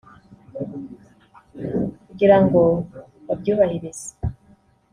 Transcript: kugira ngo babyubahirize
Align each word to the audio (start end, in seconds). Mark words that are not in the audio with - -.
kugira 2.05 2.37
ngo 2.43 2.61
babyubahirize 3.27 4.09